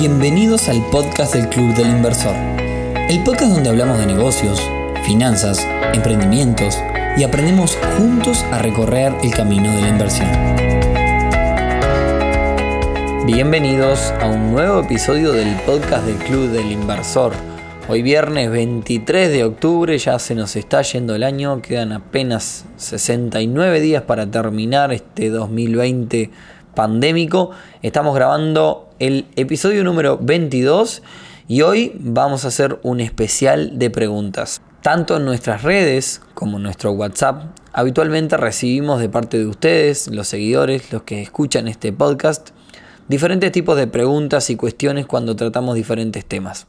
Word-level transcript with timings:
Bienvenidos 0.00 0.70
al 0.70 0.82
podcast 0.86 1.34
del 1.34 1.50
Club 1.50 1.74
del 1.74 1.90
Inversor, 1.90 2.34
el 3.10 3.22
podcast 3.22 3.52
donde 3.52 3.68
hablamos 3.68 3.98
de 3.98 4.06
negocios, 4.06 4.58
finanzas, 5.04 5.68
emprendimientos 5.92 6.78
y 7.18 7.22
aprendemos 7.22 7.76
juntos 7.98 8.42
a 8.44 8.60
recorrer 8.60 9.12
el 9.22 9.30
camino 9.30 9.70
de 9.70 9.82
la 9.82 9.88
inversión. 9.90 10.30
Bienvenidos 13.26 14.14
a 14.22 14.28
un 14.28 14.52
nuevo 14.52 14.80
episodio 14.80 15.32
del 15.32 15.54
podcast 15.66 16.06
del 16.06 16.16
Club 16.16 16.48
del 16.48 16.72
Inversor. 16.72 17.34
Hoy 17.86 18.00
viernes 18.00 18.50
23 18.50 19.30
de 19.30 19.44
octubre 19.44 19.98
ya 19.98 20.18
se 20.18 20.34
nos 20.34 20.56
está 20.56 20.80
yendo 20.80 21.14
el 21.14 21.24
año, 21.24 21.60
quedan 21.60 21.92
apenas 21.92 22.64
69 22.78 23.80
días 23.80 24.04
para 24.04 24.24
terminar 24.30 24.94
este 24.94 25.28
2020 25.28 26.30
pandémico. 26.74 27.50
Estamos 27.82 28.14
grabando 28.14 28.89
el 29.00 29.26
episodio 29.34 29.82
número 29.82 30.18
22 30.20 31.02
y 31.48 31.62
hoy 31.62 31.92
vamos 31.98 32.44
a 32.44 32.48
hacer 32.48 32.78
un 32.82 33.00
especial 33.00 33.78
de 33.78 33.88
preguntas. 33.88 34.60
Tanto 34.82 35.16
en 35.16 35.24
nuestras 35.24 35.62
redes 35.62 36.20
como 36.34 36.58
en 36.58 36.64
nuestro 36.64 36.92
WhatsApp, 36.92 37.44
habitualmente 37.72 38.36
recibimos 38.36 39.00
de 39.00 39.08
parte 39.08 39.38
de 39.38 39.46
ustedes, 39.46 40.08
los 40.08 40.28
seguidores, 40.28 40.92
los 40.92 41.02
que 41.02 41.22
escuchan 41.22 41.66
este 41.66 41.94
podcast, 41.94 42.50
diferentes 43.08 43.50
tipos 43.52 43.76
de 43.78 43.86
preguntas 43.86 44.50
y 44.50 44.56
cuestiones 44.56 45.06
cuando 45.06 45.34
tratamos 45.34 45.76
diferentes 45.76 46.24
temas. 46.26 46.66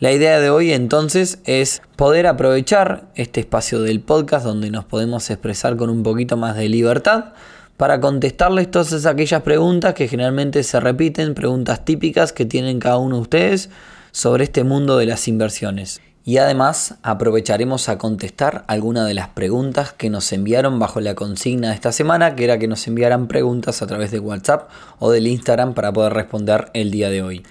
La 0.00 0.10
idea 0.10 0.40
de 0.40 0.48
hoy 0.48 0.72
entonces 0.72 1.40
es 1.44 1.82
poder 1.96 2.28
aprovechar 2.28 3.08
este 3.14 3.40
espacio 3.40 3.82
del 3.82 4.00
podcast 4.00 4.46
donde 4.46 4.70
nos 4.70 4.86
podemos 4.86 5.28
expresar 5.28 5.76
con 5.76 5.90
un 5.90 6.02
poquito 6.02 6.38
más 6.38 6.56
de 6.56 6.70
libertad 6.70 7.34
para 7.78 8.00
contestarles 8.00 8.70
todas 8.70 9.06
aquellas 9.06 9.42
preguntas 9.42 9.94
que 9.94 10.08
generalmente 10.08 10.64
se 10.64 10.80
repiten, 10.80 11.34
preguntas 11.34 11.84
típicas 11.84 12.32
que 12.32 12.44
tienen 12.44 12.80
cada 12.80 12.98
uno 12.98 13.16
de 13.16 13.22
ustedes 13.22 13.70
sobre 14.10 14.44
este 14.44 14.64
mundo 14.64 14.98
de 14.98 15.06
las 15.06 15.28
inversiones. 15.28 16.00
Y 16.24 16.38
además 16.38 16.96
aprovecharemos 17.04 17.88
a 17.88 17.96
contestar 17.96 18.64
algunas 18.66 19.06
de 19.06 19.14
las 19.14 19.28
preguntas 19.28 19.92
que 19.92 20.10
nos 20.10 20.30
enviaron 20.32 20.80
bajo 20.80 21.00
la 21.00 21.14
consigna 21.14 21.68
de 21.68 21.74
esta 21.74 21.92
semana, 21.92 22.34
que 22.34 22.44
era 22.44 22.58
que 22.58 22.66
nos 22.66 22.86
enviaran 22.88 23.28
preguntas 23.28 23.80
a 23.80 23.86
través 23.86 24.10
de 24.10 24.18
WhatsApp 24.18 24.68
o 24.98 25.12
del 25.12 25.28
Instagram 25.28 25.72
para 25.74 25.92
poder 25.92 26.14
responder 26.14 26.70
el 26.74 26.90
día 26.90 27.10
de 27.10 27.22
hoy. 27.22 27.44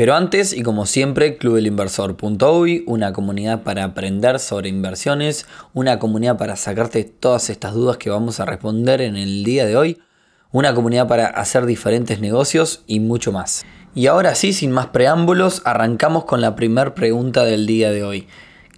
Pero 0.00 0.14
antes, 0.14 0.54
y 0.54 0.62
como 0.62 0.86
siempre, 0.86 1.36
clubelinversor.uy, 1.36 2.84
una 2.86 3.12
comunidad 3.12 3.64
para 3.64 3.84
aprender 3.84 4.38
sobre 4.38 4.70
inversiones, 4.70 5.44
una 5.74 5.98
comunidad 5.98 6.38
para 6.38 6.56
sacarte 6.56 7.04
todas 7.04 7.50
estas 7.50 7.74
dudas 7.74 7.98
que 7.98 8.08
vamos 8.08 8.40
a 8.40 8.46
responder 8.46 9.02
en 9.02 9.18
el 9.18 9.44
día 9.44 9.66
de 9.66 9.76
hoy, 9.76 9.98
una 10.52 10.74
comunidad 10.74 11.06
para 11.06 11.26
hacer 11.26 11.66
diferentes 11.66 12.18
negocios 12.18 12.82
y 12.86 12.98
mucho 12.98 13.30
más. 13.30 13.66
Y 13.94 14.06
ahora 14.06 14.34
sí, 14.34 14.54
sin 14.54 14.72
más 14.72 14.86
preámbulos, 14.86 15.60
arrancamos 15.66 16.24
con 16.24 16.40
la 16.40 16.56
primera 16.56 16.94
pregunta 16.94 17.44
del 17.44 17.66
día 17.66 17.90
de 17.90 18.02
hoy, 18.02 18.26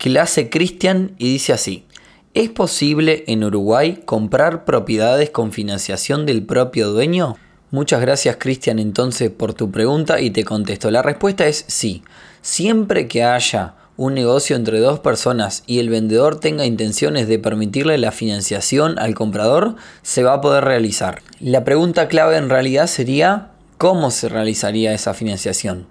que 0.00 0.18
hace 0.18 0.50
Cristian 0.50 1.14
y 1.18 1.34
dice 1.34 1.52
así. 1.52 1.86
¿Es 2.34 2.50
posible 2.50 3.22
en 3.28 3.44
Uruguay 3.44 4.02
comprar 4.06 4.64
propiedades 4.64 5.30
con 5.30 5.52
financiación 5.52 6.26
del 6.26 6.44
propio 6.44 6.88
dueño? 6.88 7.36
Muchas 7.72 8.02
gracias 8.02 8.36
Cristian 8.38 8.78
entonces 8.78 9.30
por 9.30 9.54
tu 9.54 9.70
pregunta 9.70 10.20
y 10.20 10.28
te 10.28 10.44
contesto. 10.44 10.90
La 10.90 11.00
respuesta 11.00 11.46
es 11.46 11.64
sí. 11.68 12.02
Siempre 12.42 13.08
que 13.08 13.24
haya 13.24 13.76
un 13.96 14.12
negocio 14.12 14.56
entre 14.56 14.78
dos 14.78 15.00
personas 15.00 15.62
y 15.66 15.78
el 15.78 15.88
vendedor 15.88 16.38
tenga 16.38 16.66
intenciones 16.66 17.28
de 17.28 17.38
permitirle 17.38 17.96
la 17.96 18.12
financiación 18.12 18.98
al 18.98 19.14
comprador, 19.14 19.76
se 20.02 20.22
va 20.22 20.34
a 20.34 20.40
poder 20.42 20.64
realizar. 20.64 21.22
La 21.40 21.64
pregunta 21.64 22.08
clave 22.08 22.36
en 22.36 22.50
realidad 22.50 22.88
sería 22.88 23.52
cómo 23.78 24.10
se 24.10 24.28
realizaría 24.28 24.92
esa 24.92 25.14
financiación. 25.14 25.86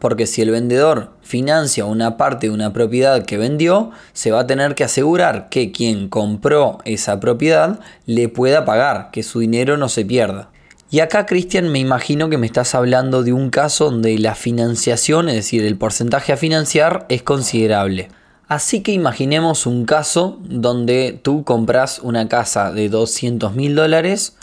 Porque 0.00 0.26
si 0.26 0.42
el 0.42 0.50
vendedor 0.50 1.12
financia 1.22 1.86
una 1.86 2.18
parte 2.18 2.48
de 2.48 2.52
una 2.52 2.74
propiedad 2.74 3.24
que 3.24 3.38
vendió, 3.38 3.92
se 4.12 4.30
va 4.30 4.40
a 4.40 4.46
tener 4.46 4.74
que 4.74 4.84
asegurar 4.84 5.48
que 5.48 5.72
quien 5.72 6.10
compró 6.10 6.80
esa 6.84 7.18
propiedad 7.18 7.80
le 8.04 8.28
pueda 8.28 8.66
pagar, 8.66 9.10
que 9.10 9.22
su 9.22 9.40
dinero 9.40 9.78
no 9.78 9.88
se 9.88 10.04
pierda. 10.04 10.50
Y 10.94 11.00
acá, 11.00 11.26
Cristian, 11.26 11.72
me 11.72 11.80
imagino 11.80 12.30
que 12.30 12.38
me 12.38 12.46
estás 12.46 12.76
hablando 12.76 13.24
de 13.24 13.32
un 13.32 13.50
caso 13.50 13.86
donde 13.86 14.16
la 14.16 14.36
financiación, 14.36 15.28
es 15.28 15.34
decir, 15.34 15.64
el 15.64 15.76
porcentaje 15.76 16.32
a 16.32 16.36
financiar, 16.36 17.04
es 17.08 17.24
considerable. 17.24 18.10
Así 18.46 18.80
que 18.80 18.92
imaginemos 18.92 19.66
un 19.66 19.86
caso 19.86 20.38
donde 20.44 21.18
tú 21.20 21.42
compras 21.42 21.98
una 21.98 22.28
casa 22.28 22.70
de 22.70 22.88
200 22.90 23.56
mil 23.56 23.74
dólares 23.74 24.36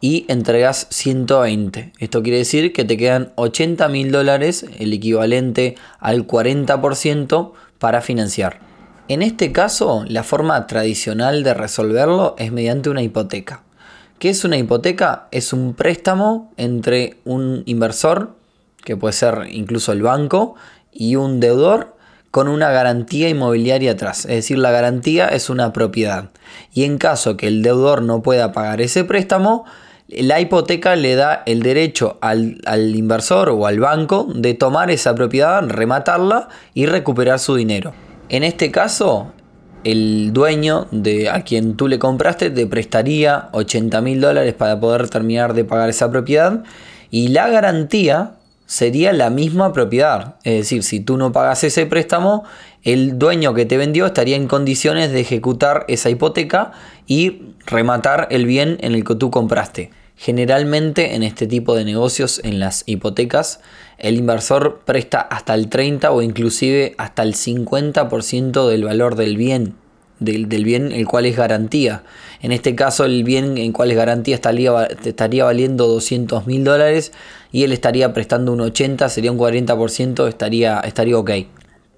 y 0.00 0.24
entregas 0.28 0.86
120. 0.90 1.92
Esto 1.98 2.22
quiere 2.22 2.38
decir 2.38 2.72
que 2.72 2.84
te 2.84 2.96
quedan 2.96 3.32
80 3.34 3.88
mil 3.88 4.12
dólares, 4.12 4.66
el 4.78 4.92
equivalente 4.92 5.74
al 5.98 6.28
40% 6.28 7.54
para 7.80 8.02
financiar. 8.02 8.60
En 9.08 9.20
este 9.22 9.50
caso, 9.50 10.04
la 10.06 10.22
forma 10.22 10.64
tradicional 10.68 11.42
de 11.42 11.54
resolverlo 11.54 12.36
es 12.38 12.52
mediante 12.52 12.88
una 12.88 13.02
hipoteca. 13.02 13.64
¿Qué 14.18 14.30
es 14.30 14.44
una 14.44 14.56
hipoteca? 14.56 15.28
Es 15.30 15.52
un 15.52 15.74
préstamo 15.74 16.52
entre 16.56 17.18
un 17.24 17.62
inversor, 17.66 18.34
que 18.84 18.96
puede 18.96 19.12
ser 19.12 19.46
incluso 19.48 19.92
el 19.92 20.02
banco, 20.02 20.56
y 20.92 21.14
un 21.14 21.38
deudor 21.38 21.94
con 22.32 22.48
una 22.48 22.72
garantía 22.72 23.28
inmobiliaria 23.28 23.92
atrás. 23.92 24.24
Es 24.24 24.32
decir, 24.32 24.58
la 24.58 24.72
garantía 24.72 25.28
es 25.28 25.50
una 25.50 25.72
propiedad. 25.72 26.30
Y 26.74 26.82
en 26.82 26.98
caso 26.98 27.36
que 27.36 27.46
el 27.46 27.62
deudor 27.62 28.02
no 28.02 28.20
pueda 28.20 28.50
pagar 28.50 28.80
ese 28.80 29.04
préstamo, 29.04 29.64
la 30.08 30.40
hipoteca 30.40 30.96
le 30.96 31.14
da 31.14 31.44
el 31.46 31.62
derecho 31.62 32.18
al, 32.20 32.60
al, 32.66 32.96
inversor 32.96 33.50
o 33.50 33.66
al 33.66 33.78
banco 33.78 34.26
de 34.34 34.54
tomar 34.54 34.90
esa 34.90 35.14
propiedad, 35.14 35.62
rematarla 35.62 36.48
y 36.74 36.86
recuperar 36.86 37.38
su 37.38 37.54
dinero. 37.54 37.92
En 38.30 38.42
este 38.42 38.72
caso, 38.72 39.32
el 39.84 40.32
dueño 40.32 40.86
de 40.90 41.30
a 41.30 41.42
quien 41.42 41.76
tú 41.76 41.88
le 41.88 41.98
compraste 41.98 42.50
te 42.50 42.66
prestaría 42.66 43.48
80 43.52 44.00
mil 44.00 44.20
dólares 44.20 44.54
para 44.54 44.78
poder 44.78 45.08
terminar 45.08 45.54
de 45.54 45.64
pagar 45.64 45.88
esa 45.88 46.10
propiedad 46.10 46.64
y 47.10 47.28
la 47.28 47.48
garantía 47.48 48.32
sería 48.66 49.14
la 49.14 49.30
misma 49.30 49.72
propiedad. 49.72 50.36
Es 50.44 50.58
decir, 50.58 50.82
si 50.82 51.00
tú 51.00 51.16
no 51.16 51.32
pagas 51.32 51.64
ese 51.64 51.86
préstamo, 51.86 52.44
el 52.82 53.18
dueño 53.18 53.54
que 53.54 53.64
te 53.64 53.78
vendió 53.78 54.06
estaría 54.06 54.36
en 54.36 54.46
condiciones 54.46 55.10
de 55.10 55.20
ejecutar 55.20 55.84
esa 55.88 56.10
hipoteca 56.10 56.72
y 57.06 57.42
rematar 57.66 58.28
el 58.30 58.44
bien 58.44 58.76
en 58.80 58.94
el 58.94 59.04
que 59.04 59.14
tú 59.14 59.30
compraste. 59.30 59.90
Generalmente 60.18 61.14
en 61.14 61.22
este 61.22 61.46
tipo 61.46 61.76
de 61.76 61.84
negocios, 61.84 62.40
en 62.42 62.58
las 62.58 62.82
hipotecas, 62.86 63.60
el 63.98 64.16
inversor 64.16 64.80
presta 64.84 65.20
hasta 65.20 65.54
el 65.54 65.68
30 65.68 66.10
o 66.10 66.22
inclusive 66.22 66.96
hasta 66.98 67.22
el 67.22 67.34
50% 67.34 68.68
del 68.68 68.82
valor 68.82 69.14
del 69.14 69.36
bien, 69.36 69.76
del, 70.18 70.46
bien 70.46 70.90
el 70.90 71.06
cual 71.06 71.24
es 71.24 71.36
garantía. 71.36 72.02
En 72.42 72.50
este 72.50 72.74
caso 72.74 73.04
el 73.04 73.22
bien 73.22 73.58
en 73.58 73.70
cual 73.70 73.92
es 73.92 73.96
garantía 73.96 74.34
estaría, 74.34 74.86
estaría 74.86 75.44
valiendo 75.44 75.86
200 75.86 76.48
mil 76.48 76.64
dólares 76.64 77.12
y 77.52 77.62
él 77.62 77.70
estaría 77.70 78.12
prestando 78.12 78.52
un 78.52 78.60
80, 78.60 79.08
sería 79.10 79.30
un 79.30 79.38
40%, 79.38 80.26
estaría, 80.26 80.80
estaría 80.80 81.16
ok. 81.16 81.30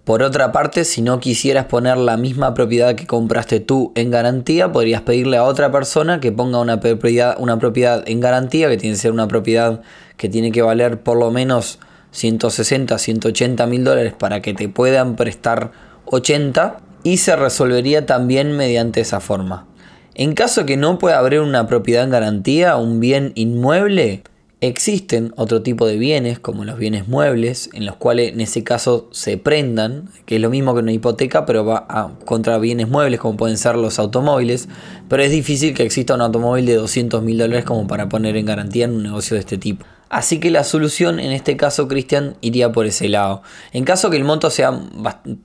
Por 0.04 0.22
otra 0.22 0.50
parte, 0.50 0.84
si 0.84 1.02
no 1.02 1.20
quisieras 1.20 1.66
poner 1.66 1.98
la 1.98 2.16
misma 2.16 2.54
propiedad 2.54 2.94
que 2.94 3.06
compraste 3.06 3.60
tú 3.60 3.92
en 3.94 4.10
garantía, 4.10 4.72
podrías 4.72 5.02
pedirle 5.02 5.36
a 5.36 5.44
otra 5.44 5.70
persona 5.70 6.20
que 6.20 6.32
ponga 6.32 6.58
una 6.58 6.80
propiedad, 6.80 7.36
una 7.38 7.58
propiedad 7.58 8.02
en 8.06 8.20
garantía, 8.20 8.68
que 8.70 8.78
tiene 8.78 8.94
que 8.94 9.00
ser 9.00 9.12
una 9.12 9.28
propiedad 9.28 9.82
que 10.16 10.28
tiene 10.28 10.52
que 10.52 10.62
valer 10.62 11.02
por 11.02 11.18
lo 11.18 11.30
menos 11.30 11.78
160, 12.12 12.98
180 12.98 13.66
mil 13.66 13.84
dólares 13.84 14.14
para 14.18 14.40
que 14.40 14.54
te 14.54 14.68
puedan 14.68 15.16
prestar 15.16 15.72
80 16.06 16.80
y 17.02 17.18
se 17.18 17.36
resolvería 17.36 18.06
también 18.06 18.56
mediante 18.56 19.00
esa 19.02 19.20
forma. 19.20 19.66
En 20.14 20.34
caso 20.34 20.66
que 20.66 20.76
no 20.76 20.98
pueda 20.98 21.18
haber 21.18 21.40
una 21.40 21.66
propiedad 21.66 22.04
en 22.04 22.10
garantía, 22.10 22.76
un 22.76 23.00
bien 23.00 23.32
inmueble, 23.36 24.22
Existen 24.62 25.32
otro 25.36 25.62
tipo 25.62 25.86
de 25.86 25.96
bienes, 25.96 26.38
como 26.38 26.66
los 26.66 26.78
bienes 26.78 27.08
muebles, 27.08 27.70
en 27.72 27.86
los 27.86 27.96
cuales 27.96 28.34
en 28.34 28.42
ese 28.42 28.62
caso 28.62 29.08
se 29.10 29.38
prendan, 29.38 30.10
que 30.26 30.36
es 30.36 30.42
lo 30.42 30.50
mismo 30.50 30.74
que 30.74 30.80
una 30.80 30.92
hipoteca, 30.92 31.46
pero 31.46 31.64
va 31.64 32.12
contra 32.26 32.58
bienes 32.58 32.86
muebles, 32.86 33.20
como 33.20 33.38
pueden 33.38 33.56
ser 33.56 33.76
los 33.76 33.98
automóviles. 33.98 34.68
Pero 35.08 35.22
es 35.22 35.30
difícil 35.30 35.72
que 35.72 35.82
exista 35.82 36.14
un 36.14 36.20
automóvil 36.20 36.66
de 36.66 36.74
200 36.74 37.22
mil 37.22 37.38
dólares 37.38 37.64
como 37.64 37.86
para 37.86 38.10
poner 38.10 38.36
en 38.36 38.44
garantía 38.44 38.84
en 38.84 38.92
un 38.92 39.02
negocio 39.02 39.34
de 39.34 39.40
este 39.40 39.56
tipo. 39.56 39.86
Así 40.10 40.40
que 40.40 40.50
la 40.50 40.64
solución 40.64 41.20
en 41.20 41.30
este 41.30 41.56
caso, 41.56 41.86
Cristian, 41.86 42.36
iría 42.40 42.72
por 42.72 42.84
ese 42.84 43.08
lado. 43.08 43.42
En 43.72 43.84
caso 43.84 44.10
que 44.10 44.16
el 44.16 44.24
monto 44.24 44.50
sea 44.50 44.72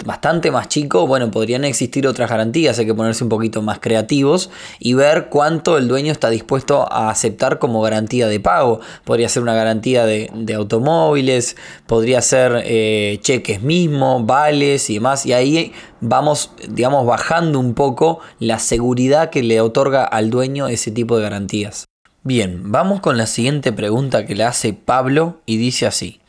bastante 0.04 0.50
más 0.50 0.70
chico, 0.70 1.06
bueno, 1.06 1.30
podrían 1.30 1.64
existir 1.66 2.08
otras 2.08 2.32
garantías, 2.32 2.80
hay 2.80 2.88
que 2.88 2.96
ponerse 2.96 3.24
un 3.24 3.30
poquito 3.30 3.62
más 3.62 3.78
creativos 3.78 4.50
y 4.80 4.96
ver 4.96 5.28
cuánto 5.30 5.78
el 5.78 5.88
dueño 5.88 6.12
está 6.12 6.32
dispuesto 6.32 6.92
a 6.92 7.12
aceptar 7.12 7.60
como 7.60 7.80
garantía 7.84 8.28
de 8.28 8.40
pago. 8.40 8.80
Podría 9.04 9.30
ser 9.30 9.44
una 9.44 9.54
garantía 9.54 10.04
de, 10.08 10.32
automóviles, 10.56 11.58
podría 11.86 12.24
ser 12.24 12.64
eh, 12.66 13.20
cheques 13.22 13.62
mismos, 13.62 14.26
vales 14.26 14.90
y 14.90 14.96
demás. 14.96 15.28
Y 15.28 15.34
ahí 15.34 15.74
vamos, 16.02 16.50
digamos, 16.68 17.06
bajando 17.06 17.60
un 17.60 17.76
poco 17.76 18.20
la 18.40 18.58
seguridad 18.58 19.30
que 19.30 19.44
le 19.44 19.62
otorga 19.62 20.04
al 20.06 20.32
dueño 20.32 20.70
ese 20.70 20.90
tipo 20.90 21.18
de 21.18 21.22
garantías. 21.22 21.86
Bien, 22.28 22.72
vamos 22.72 23.02
con 23.02 23.20
la 23.20 23.28
siguiente 23.28 23.72
pregunta 23.72 24.26
que 24.26 24.34
le 24.34 24.46
hace 24.46 24.74
Pablo 24.74 25.42
y 25.46 25.58
dice 25.58 25.86
así. 25.86 26.22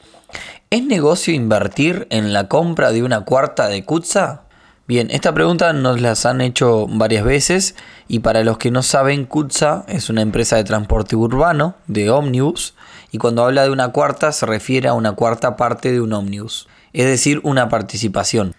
¿Es 0.68 0.84
negocio 0.84 1.32
invertir 1.32 2.06
en 2.10 2.34
la 2.34 2.48
compra 2.48 2.92
de 2.92 3.02
una 3.02 3.22
cuarta 3.22 3.68
de 3.68 3.82
Kutza? 3.82 4.42
Bien, 4.86 5.10
esta 5.10 5.32
pregunta 5.32 5.72
nos 5.72 6.02
las 6.02 6.26
han 6.26 6.42
hecho 6.42 6.86
varias 6.86 7.24
veces 7.24 7.76
y 8.08 8.18
para 8.18 8.44
los 8.44 8.58
que 8.58 8.70
no 8.70 8.82
saben, 8.82 9.24
Kutza 9.24 9.86
es 9.88 10.10
una 10.10 10.20
empresa 10.20 10.56
de 10.56 10.64
transporte 10.64 11.16
urbano 11.16 11.76
de 11.86 12.10
ómnibus 12.10 12.74
y 13.10 13.16
cuando 13.16 13.42
habla 13.42 13.62
de 13.62 13.70
una 13.70 13.88
cuarta 13.88 14.32
se 14.32 14.44
refiere 14.44 14.88
a 14.88 14.92
una 14.92 15.12
cuarta 15.12 15.56
parte 15.56 15.92
de 15.92 16.02
un 16.02 16.12
ómnibus, 16.12 16.68
es 16.92 17.06
decir, 17.06 17.40
una 17.42 17.70
participación. 17.70 18.54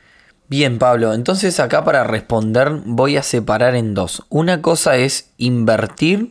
Bien, 0.50 0.80
Pablo, 0.80 1.14
entonces 1.14 1.60
acá 1.60 1.84
para 1.84 2.04
responder 2.04 2.82
voy 2.84 3.16
a 3.16 3.22
separar 3.22 3.76
en 3.76 3.94
dos. 3.94 4.24
Una 4.30 4.64
cosa 4.64 4.98
es 4.98 5.30
invertir 5.38 6.30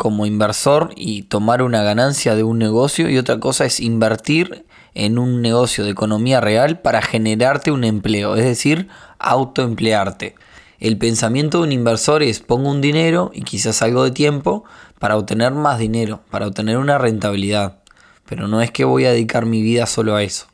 como 0.00 0.24
inversor 0.24 0.94
y 0.96 1.24
tomar 1.24 1.60
una 1.60 1.82
ganancia 1.82 2.34
de 2.34 2.42
un 2.42 2.58
negocio 2.58 3.10
y 3.10 3.18
otra 3.18 3.38
cosa 3.38 3.66
es 3.66 3.80
invertir 3.80 4.64
en 4.94 5.18
un 5.18 5.42
negocio 5.42 5.84
de 5.84 5.90
economía 5.90 6.40
real 6.40 6.80
para 6.80 7.02
generarte 7.02 7.70
un 7.70 7.84
empleo, 7.84 8.34
es 8.34 8.46
decir, 8.46 8.88
autoemplearte. 9.18 10.36
El 10.78 10.96
pensamiento 10.96 11.58
de 11.58 11.64
un 11.64 11.72
inversor 11.72 12.22
es 12.22 12.40
pongo 12.40 12.70
un 12.70 12.80
dinero 12.80 13.30
y 13.34 13.42
quizás 13.42 13.82
algo 13.82 14.02
de 14.02 14.10
tiempo 14.10 14.64
para 14.98 15.18
obtener 15.18 15.52
más 15.52 15.78
dinero, 15.78 16.22
para 16.30 16.46
obtener 16.46 16.78
una 16.78 16.96
rentabilidad. 16.96 17.80
Pero 18.24 18.48
no 18.48 18.62
es 18.62 18.70
que 18.70 18.86
voy 18.86 19.04
a 19.04 19.12
dedicar 19.12 19.44
mi 19.44 19.60
vida 19.60 19.84
solo 19.84 20.16
a 20.16 20.22
eso. 20.22 20.46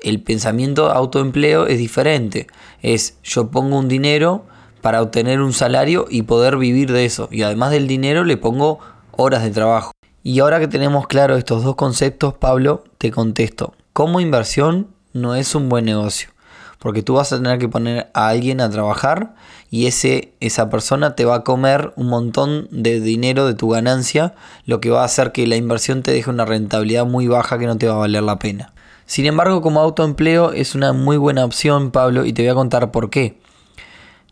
El 0.00 0.20
pensamiento 0.20 0.90
autoempleo 0.90 1.68
es 1.68 1.78
diferente. 1.78 2.48
Es 2.82 3.18
yo 3.22 3.52
pongo 3.52 3.78
un 3.78 3.86
dinero 3.86 4.46
para 4.80 5.02
obtener 5.02 5.40
un 5.40 5.52
salario 5.52 6.06
y 6.08 6.22
poder 6.22 6.56
vivir 6.56 6.92
de 6.92 7.04
eso. 7.04 7.28
Y 7.30 7.42
además 7.42 7.70
del 7.70 7.86
dinero 7.86 8.24
le 8.24 8.36
pongo 8.36 8.78
horas 9.12 9.42
de 9.42 9.50
trabajo. 9.50 9.92
Y 10.22 10.40
ahora 10.40 10.60
que 10.60 10.68
tenemos 10.68 11.06
claro 11.06 11.36
estos 11.36 11.64
dos 11.64 11.76
conceptos, 11.76 12.34
Pablo, 12.34 12.84
te 12.98 13.10
contesto. 13.10 13.74
Como 13.92 14.20
inversión 14.20 14.88
no 15.12 15.34
es 15.34 15.54
un 15.54 15.68
buen 15.68 15.84
negocio. 15.84 16.30
Porque 16.78 17.02
tú 17.02 17.14
vas 17.14 17.32
a 17.32 17.36
tener 17.36 17.58
que 17.58 17.68
poner 17.68 18.10
a 18.14 18.28
alguien 18.28 18.60
a 18.60 18.70
trabajar 18.70 19.34
y 19.70 19.86
ese, 19.86 20.32
esa 20.40 20.70
persona 20.70 21.14
te 21.14 21.26
va 21.26 21.36
a 21.36 21.44
comer 21.44 21.92
un 21.96 22.08
montón 22.08 22.68
de 22.70 23.00
dinero 23.00 23.46
de 23.46 23.54
tu 23.54 23.68
ganancia, 23.68 24.34
lo 24.64 24.80
que 24.80 24.90
va 24.90 25.02
a 25.02 25.04
hacer 25.04 25.32
que 25.32 25.46
la 25.46 25.56
inversión 25.56 26.02
te 26.02 26.10
deje 26.10 26.30
una 26.30 26.46
rentabilidad 26.46 27.04
muy 27.04 27.28
baja 27.28 27.58
que 27.58 27.66
no 27.66 27.76
te 27.76 27.86
va 27.86 27.94
a 27.94 27.98
valer 27.98 28.22
la 28.22 28.38
pena. 28.38 28.72
Sin 29.04 29.26
embargo, 29.26 29.60
como 29.60 29.80
autoempleo 29.80 30.52
es 30.52 30.74
una 30.74 30.92
muy 30.92 31.16
buena 31.16 31.44
opción, 31.44 31.90
Pablo, 31.90 32.24
y 32.24 32.32
te 32.32 32.42
voy 32.42 32.50
a 32.50 32.54
contar 32.54 32.90
por 32.90 33.10
qué. 33.10 33.40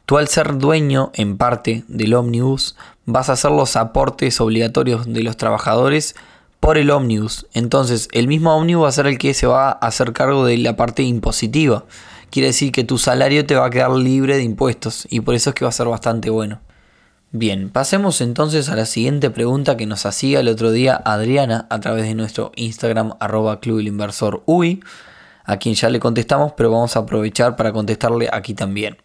Tú 0.08 0.16
al 0.16 0.28
ser 0.28 0.56
dueño 0.56 1.10
en 1.12 1.36
parte 1.36 1.84
del 1.86 2.14
ómnibus 2.14 2.76
vas 3.04 3.28
a 3.28 3.34
hacer 3.34 3.50
los 3.50 3.76
aportes 3.76 4.40
obligatorios 4.40 5.04
de 5.04 5.22
los 5.22 5.36
trabajadores 5.36 6.16
por 6.60 6.78
el 6.78 6.90
ómnibus. 6.90 7.46
Entonces 7.52 8.08
el 8.12 8.26
mismo 8.26 8.56
ómnibus 8.56 8.84
va 8.84 8.88
a 8.88 8.92
ser 8.92 9.06
el 9.06 9.18
que 9.18 9.34
se 9.34 9.46
va 9.46 9.68
a 9.68 9.72
hacer 9.72 10.14
cargo 10.14 10.46
de 10.46 10.56
la 10.56 10.76
parte 10.76 11.02
impositiva. 11.02 11.84
Quiere 12.30 12.46
decir 12.46 12.72
que 12.72 12.84
tu 12.84 12.96
salario 12.96 13.44
te 13.44 13.54
va 13.54 13.66
a 13.66 13.70
quedar 13.70 13.90
libre 13.90 14.38
de 14.38 14.44
impuestos 14.44 15.06
y 15.10 15.20
por 15.20 15.34
eso 15.34 15.50
es 15.50 15.54
que 15.54 15.66
va 15.66 15.68
a 15.68 15.72
ser 15.72 15.88
bastante 15.88 16.30
bueno. 16.30 16.62
Bien, 17.30 17.68
pasemos 17.68 18.22
entonces 18.22 18.70
a 18.70 18.76
la 18.76 18.86
siguiente 18.86 19.28
pregunta 19.28 19.76
que 19.76 19.84
nos 19.84 20.06
hacía 20.06 20.40
el 20.40 20.48
otro 20.48 20.70
día 20.70 20.96
Adriana 21.04 21.66
a 21.68 21.80
través 21.80 22.04
de 22.04 22.14
nuestro 22.14 22.52
Instagram 22.56 23.12
arroba 23.20 23.60
Club 23.60 23.80
el 23.80 23.88
Inversor 23.88 24.42
UI, 24.46 24.80
a 25.44 25.58
quien 25.58 25.74
ya 25.74 25.90
le 25.90 26.00
contestamos, 26.00 26.54
pero 26.56 26.70
vamos 26.70 26.96
a 26.96 27.00
aprovechar 27.00 27.56
para 27.56 27.72
contestarle 27.72 28.30
aquí 28.32 28.54
también. 28.54 28.96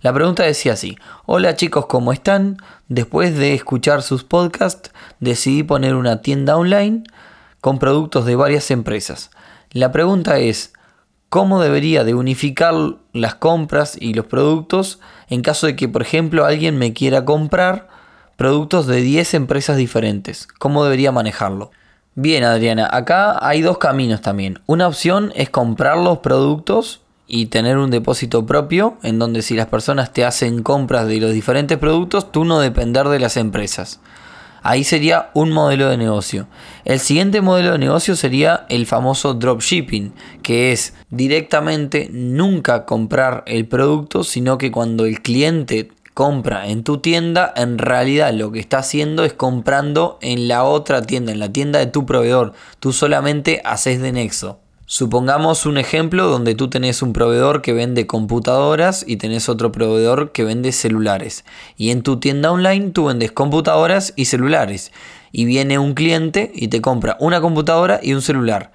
La 0.00 0.12
pregunta 0.12 0.44
decía 0.44 0.74
así, 0.74 0.96
hola 1.26 1.56
chicos, 1.56 1.86
¿cómo 1.86 2.12
están? 2.12 2.58
Después 2.86 3.36
de 3.36 3.54
escuchar 3.54 4.02
sus 4.02 4.22
podcasts, 4.22 4.92
decidí 5.18 5.64
poner 5.64 5.96
una 5.96 6.22
tienda 6.22 6.56
online 6.56 7.02
con 7.60 7.80
productos 7.80 8.24
de 8.24 8.36
varias 8.36 8.70
empresas. 8.70 9.32
La 9.72 9.90
pregunta 9.90 10.38
es, 10.38 10.72
¿cómo 11.28 11.60
debería 11.60 12.04
de 12.04 12.14
unificar 12.14 12.74
las 13.12 13.34
compras 13.34 13.96
y 14.00 14.14
los 14.14 14.26
productos 14.26 15.00
en 15.28 15.42
caso 15.42 15.66
de 15.66 15.74
que, 15.74 15.88
por 15.88 16.02
ejemplo, 16.02 16.44
alguien 16.44 16.78
me 16.78 16.92
quiera 16.92 17.24
comprar 17.24 17.88
productos 18.36 18.86
de 18.86 19.00
10 19.00 19.34
empresas 19.34 19.76
diferentes? 19.76 20.46
¿Cómo 20.60 20.84
debería 20.84 21.10
manejarlo? 21.10 21.72
Bien, 22.14 22.44
Adriana, 22.44 22.88
acá 22.92 23.36
hay 23.44 23.62
dos 23.62 23.78
caminos 23.78 24.20
también. 24.22 24.60
Una 24.66 24.86
opción 24.86 25.32
es 25.34 25.50
comprar 25.50 25.98
los 25.98 26.18
productos 26.18 27.00
y 27.28 27.46
tener 27.46 27.76
un 27.76 27.90
depósito 27.90 28.46
propio 28.46 28.96
en 29.02 29.18
donde 29.18 29.42
si 29.42 29.54
las 29.54 29.66
personas 29.66 30.12
te 30.12 30.24
hacen 30.24 30.62
compras 30.62 31.06
de 31.06 31.20
los 31.20 31.32
diferentes 31.32 31.76
productos, 31.76 32.32
tú 32.32 32.44
no 32.44 32.58
depender 32.58 33.06
de 33.08 33.20
las 33.20 33.36
empresas. 33.36 34.00
Ahí 34.62 34.82
sería 34.82 35.30
un 35.34 35.52
modelo 35.52 35.88
de 35.88 35.96
negocio. 35.96 36.48
El 36.84 36.98
siguiente 36.98 37.40
modelo 37.40 37.72
de 37.72 37.78
negocio 37.78 38.16
sería 38.16 38.66
el 38.68 38.86
famoso 38.86 39.34
dropshipping, 39.34 40.12
que 40.42 40.72
es 40.72 40.94
directamente 41.10 42.08
nunca 42.10 42.84
comprar 42.84 43.44
el 43.46 43.66
producto, 43.66 44.24
sino 44.24 44.58
que 44.58 44.72
cuando 44.72 45.04
el 45.04 45.22
cliente 45.22 45.90
compra 46.14 46.66
en 46.66 46.82
tu 46.82 46.98
tienda, 46.98 47.52
en 47.54 47.78
realidad 47.78 48.32
lo 48.32 48.50
que 48.50 48.58
está 48.58 48.78
haciendo 48.78 49.22
es 49.24 49.34
comprando 49.34 50.18
en 50.22 50.48
la 50.48 50.64
otra 50.64 51.02
tienda, 51.02 51.30
en 51.30 51.38
la 51.38 51.52
tienda 51.52 51.78
de 51.78 51.86
tu 51.86 52.06
proveedor. 52.06 52.54
Tú 52.80 52.92
solamente 52.92 53.60
haces 53.64 54.00
de 54.00 54.12
nexo. 54.12 54.58
Supongamos 54.90 55.66
un 55.66 55.76
ejemplo 55.76 56.28
donde 56.28 56.54
tú 56.54 56.70
tenés 56.70 57.02
un 57.02 57.12
proveedor 57.12 57.60
que 57.60 57.74
vende 57.74 58.06
computadoras 58.06 59.04
y 59.06 59.18
tenés 59.18 59.50
otro 59.50 59.70
proveedor 59.70 60.32
que 60.32 60.44
vende 60.44 60.72
celulares. 60.72 61.44
Y 61.76 61.90
en 61.90 62.02
tu 62.02 62.20
tienda 62.20 62.50
online 62.50 62.92
tú 62.92 63.04
vendes 63.04 63.30
computadoras 63.30 64.14
y 64.16 64.24
celulares. 64.24 64.90
Y 65.30 65.44
viene 65.44 65.78
un 65.78 65.92
cliente 65.92 66.50
y 66.54 66.68
te 66.68 66.80
compra 66.80 67.18
una 67.20 67.42
computadora 67.42 68.00
y 68.02 68.14
un 68.14 68.22
celular. 68.22 68.72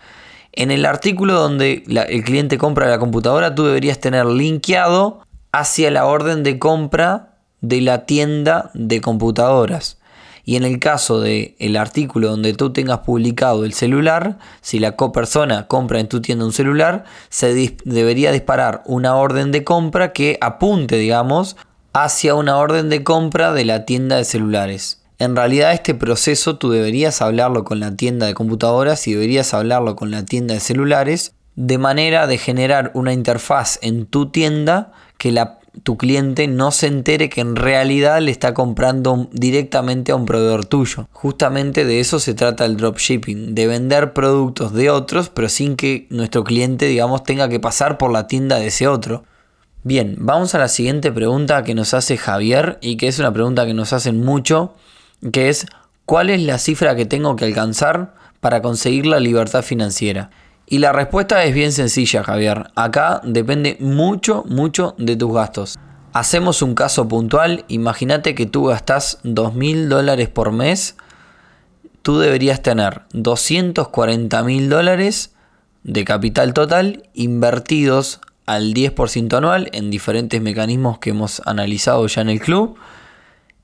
En 0.52 0.70
el 0.70 0.86
artículo 0.86 1.34
donde 1.34 1.84
el 1.88 2.24
cliente 2.24 2.60
compra 2.60 2.92
la 2.92 3.00
computadora 3.00 3.56
tú 3.56 3.66
deberías 3.66 4.00
tener 4.00 4.28
linkeado 4.28 5.26
hacia 5.52 5.90
la 5.90 6.06
orden 6.06 6.44
de 6.44 6.60
compra 6.60 7.40
de 7.62 7.82
la 7.82 8.06
tienda 8.06 8.70
de 8.76 9.02
computadoras. 9.02 9.98
Y 10.46 10.58
en 10.58 10.64
el 10.64 10.80
caso 10.80 11.22
del 11.22 11.56
el 11.60 11.78
artículo 11.78 12.30
donde 12.30 12.54
tú 12.54 12.74
tengas 12.74 13.00
publicado 13.00 13.64
el 13.64 13.74
celular, 13.74 14.40
si 14.62 14.80
la 14.80 14.98
persona 14.98 15.68
compra 15.68 16.00
en 16.00 16.10
tu 16.10 16.22
tienda 16.22 16.46
un 16.46 16.52
celular, 16.52 17.06
se 17.30 17.76
debería 17.86 18.32
disparar 18.32 18.84
una 18.86 19.16
orden 19.16 19.52
de 19.52 19.64
compra 19.64 20.12
que 20.12 20.38
apunte, 20.42 20.98
digamos, 20.98 21.56
hacia 21.94 22.36
una 22.36 22.58
orden 22.58 22.90
de 22.90 23.04
compra 23.04 23.54
de 23.54 23.66
la 23.66 23.86
tienda 23.86 24.18
de 24.18 24.26
celulares. 24.26 25.02
En 25.20 25.36
realidad 25.36 25.72
este 25.72 25.94
proceso 25.94 26.58
tú 26.58 26.72
deberías 26.72 27.22
hablarlo 27.22 27.64
con 27.64 27.80
la 27.80 27.96
tienda 27.96 28.26
de 28.26 28.34
computadoras 28.34 29.08
y 29.08 29.14
deberías 29.14 29.54
hablarlo 29.54 29.96
con 29.96 30.12
la 30.12 30.26
tienda 30.26 30.56
de 30.56 30.60
celulares 30.60 31.34
de 31.56 31.78
manera 31.78 32.28
de 32.28 32.38
generar 32.38 32.92
una 32.94 33.14
interfaz 33.14 33.80
en 33.82 34.06
tu 34.08 34.32
tienda 34.32 34.92
que 35.18 35.32
la 35.32 35.60
tu 35.82 35.98
cliente 35.98 36.48
no 36.48 36.72
se 36.72 36.88
entere 36.88 37.30
que 37.30 37.42
en 37.42 37.56
realidad 37.56 38.22
le 38.22 38.30
está 38.30 38.54
comprando 38.54 39.28
directamente 39.32 40.12
a 40.12 40.16
un 40.16 40.26
proveedor 40.26 40.66
tuyo. 40.66 41.08
Justamente 41.12 41.84
de 41.84 42.00
eso 42.00 42.20
se 42.20 42.36
trata 42.36 42.66
el 42.66 42.78
dropshipping, 42.78 43.56
de 43.56 43.68
vender 43.68 44.14
productos 44.14 44.74
de 44.74 44.92
otros, 44.92 45.30
pero 45.30 45.50
sin 45.50 45.76
que 45.76 46.06
nuestro 46.10 46.44
cliente, 46.44 46.86
digamos, 46.86 47.24
tenga 47.24 47.50
que 47.50 47.60
pasar 47.60 47.98
por 47.98 48.12
la 48.12 48.28
tienda 48.28 48.60
de 48.60 48.68
ese 48.68 48.88
otro. 48.88 49.24
Bien, 49.84 50.16
vamos 50.20 50.54
a 50.56 50.60
la 50.60 50.68
siguiente 50.68 51.12
pregunta 51.12 51.64
que 51.64 51.76
nos 51.76 51.94
hace 51.94 52.18
Javier 52.18 52.78
y 52.80 52.96
que 52.98 53.08
es 53.08 53.20
una 53.20 53.34
pregunta 53.34 53.66
que 53.66 53.74
nos 53.74 53.94
hacen 53.94 54.24
mucho, 54.24 54.76
que 55.32 55.50
es 55.50 55.66
¿cuál 56.06 56.30
es 56.30 56.42
la 56.42 56.60
cifra 56.60 56.96
que 56.96 57.06
tengo 57.06 57.36
que 57.36 57.46
alcanzar 57.46 58.14
para 58.40 58.62
conseguir 58.62 59.08
la 59.08 59.20
libertad 59.20 59.64
financiera? 59.64 60.30
Y 60.66 60.80
la 60.80 60.92
respuesta 60.92 61.44
es 61.44 61.54
bien 61.54 61.72
sencilla, 61.72 62.24
Javier. 62.24 62.72
Acá 62.76 63.22
depende 63.24 63.78
mucho, 63.80 64.44
mucho 64.48 64.96
de 64.98 65.16
tus 65.16 65.34
gastos. 65.34 65.78
Hacemos 66.14 66.62
un 66.62 66.76
caso 66.76 67.08
puntual. 67.08 67.66
Imagínate 67.68 68.36
que 68.36 68.46
tú 68.46 68.66
gastas 68.66 69.20
dos 69.24 69.56
mil 69.56 69.90
dólares 69.90 70.30
por 70.30 70.52
mes. 70.52 70.96
Tú 72.02 72.20
deberías 72.20 72.62
tener 72.62 73.02
240 73.14 74.44
mil 74.44 74.70
dólares 74.70 75.34
de 75.84 76.06
capital 76.06 76.54
total 76.54 77.10
invertidos 77.14 78.22
al 78.46 78.74
10% 78.74 79.38
anual 79.38 79.70
en 79.74 79.90
diferentes 79.90 80.42
mecanismos 80.42 81.00
que 81.00 81.12
hemos 81.12 81.42
analizado 81.46 82.06
ya 82.08 82.22
en 82.22 82.30
el 82.30 82.40
club. 82.40 82.78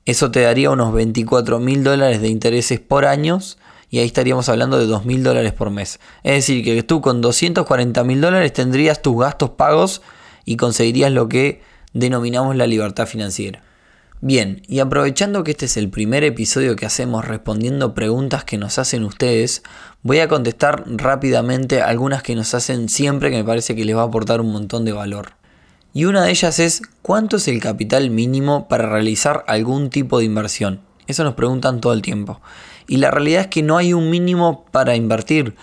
Eso 0.06 0.30
te 0.30 0.40
daría 0.40 0.70
unos 0.70 0.92
24 0.92 1.60
mil 1.60 1.84
dólares 1.84 2.20
de 2.20 2.28
intereses 2.28 2.80
por 2.80 3.04
años 3.04 3.58
y 3.90 3.98
ahí 3.98 4.06
estaríamos 4.06 4.48
hablando 4.48 4.78
de 4.78 4.86
2 4.86 5.04
mil 5.04 5.22
dólares 5.22 5.52
por 5.52 5.70
mes. 5.70 5.98
Es 6.22 6.34
decir, 6.34 6.64
que 6.64 6.82
tú 6.82 7.00
con 7.00 7.20
240 7.20 8.04
mil 8.04 8.20
dólares 8.20 8.52
tendrías 8.52 9.02
tus 9.02 9.18
gastos 9.18 9.50
pagos 9.50 10.00
y 10.44 10.56
conseguirías 10.56 11.10
lo 11.10 11.28
que 11.28 11.60
denominamos 11.92 12.54
la 12.56 12.68
libertad 12.68 13.06
financiera. 13.06 13.62
Bien, 14.22 14.62
y 14.68 14.80
aprovechando 14.80 15.42
que 15.44 15.52
este 15.52 15.64
es 15.64 15.76
el 15.76 15.88
primer 15.88 16.24
episodio 16.24 16.76
que 16.76 16.84
hacemos 16.86 17.24
respondiendo 17.24 17.94
preguntas 17.94 18.44
que 18.44 18.58
nos 18.58 18.78
hacen 18.78 19.04
ustedes, 19.04 19.62
voy 20.02 20.20
a 20.20 20.28
contestar 20.28 20.84
rápidamente 20.86 21.80
algunas 21.80 22.22
que 22.22 22.34
nos 22.34 22.54
hacen 22.54 22.90
siempre 22.90 23.30
que 23.30 23.38
me 23.38 23.44
parece 23.44 23.74
que 23.74 23.84
les 23.84 23.96
va 23.96 24.02
a 24.02 24.04
aportar 24.04 24.42
un 24.42 24.52
montón 24.52 24.84
de 24.84 24.92
valor. 24.92 25.32
Y 25.92 26.04
una 26.04 26.22
de 26.22 26.30
ellas 26.30 26.58
es, 26.60 26.82
¿cuánto 27.02 27.38
es 27.38 27.48
el 27.48 27.60
capital 27.60 28.10
mínimo 28.10 28.68
para 28.68 28.88
realizar 28.88 29.42
algún 29.48 29.90
tipo 29.90 30.18
de 30.18 30.26
inversión? 30.26 30.82
Eso 31.06 31.24
nos 31.24 31.34
preguntan 31.34 31.80
todo 31.80 31.94
el 31.94 32.02
tiempo. 32.02 32.40
Y 32.90 32.96
la 32.96 33.12
realidad 33.12 33.42
es 33.42 33.46
que 33.46 33.62
no 33.62 33.76
hay 33.76 33.92
un 33.92 34.10
mínimo 34.10 34.64
para 34.72 34.96
invertir. 34.96 35.54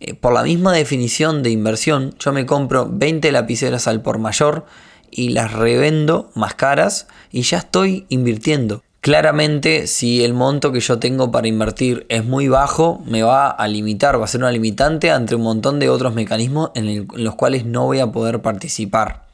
Eh, 0.00 0.14
por 0.14 0.32
la 0.32 0.42
misma 0.42 0.72
definición 0.72 1.42
de 1.42 1.50
inversión, 1.50 2.14
yo 2.18 2.32
me 2.32 2.46
compro 2.46 2.88
20 2.90 3.30
lapiceras 3.32 3.86
al 3.86 4.00
por 4.00 4.16
mayor 4.18 4.64
y 5.10 5.28
las 5.28 5.52
revendo 5.52 6.30
más 6.34 6.54
caras 6.54 7.06
y 7.30 7.42
ya 7.42 7.58
estoy 7.58 8.06
invirtiendo. 8.08 8.82
Claramente, 9.02 9.86
si 9.88 10.24
el 10.24 10.32
monto 10.32 10.72
que 10.72 10.80
yo 10.80 10.98
tengo 10.98 11.30
para 11.30 11.48
invertir 11.48 12.06
es 12.08 12.24
muy 12.24 12.48
bajo, 12.48 13.02
me 13.04 13.22
va 13.22 13.50
a 13.50 13.68
limitar, 13.68 14.18
va 14.18 14.24
a 14.24 14.28
ser 14.28 14.40
una 14.40 14.50
limitante 14.50 15.08
entre 15.08 15.36
un 15.36 15.42
montón 15.42 15.80
de 15.80 15.90
otros 15.90 16.14
mecanismos 16.14 16.70
en, 16.74 17.06
los 17.12 17.34
cuales 17.34 17.66
no 17.66 17.84
voy 17.84 17.98
a 17.98 18.06
poder 18.06 18.40
participar. 18.40 19.26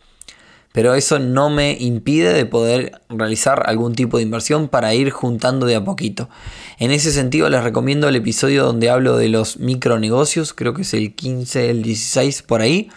Pero 0.76 0.94
eso 0.94 1.18
no 1.18 1.48
me 1.48 1.74
impide 1.80 2.34
de 2.34 2.44
poder 2.44 3.00
realizar 3.08 3.62
algún 3.64 3.94
tipo 3.94 4.18
de 4.18 4.24
inversión 4.24 4.68
para 4.68 4.92
ir 4.92 5.08
juntando 5.08 5.64
de 5.64 5.74
a 5.74 5.82
poquito. 5.82 6.28
En 6.78 6.90
ese 6.90 7.12
sentido 7.12 7.48
les 7.48 7.64
recomiendo 7.64 8.10
el 8.10 8.16
episodio 8.16 8.66
donde 8.66 8.90
hablo 8.90 9.16
de 9.16 9.30
los 9.30 9.58
micronegocios, 9.58 10.52
creo 10.52 10.74
que 10.74 10.82
es 10.82 10.92
el 10.92 11.14
15, 11.14 11.70
el 11.70 11.82
16 11.82 12.42
por 12.42 12.60
ahí, 12.60 12.90